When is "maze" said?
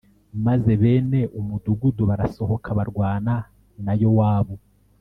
0.45-0.71